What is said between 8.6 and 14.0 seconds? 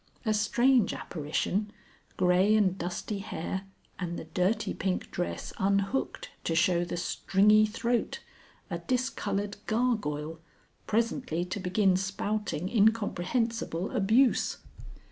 a discoloured gargoyle, presently to begin spouting incomprehensible